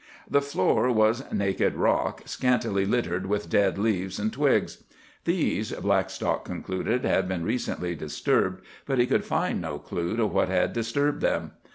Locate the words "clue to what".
9.77-10.49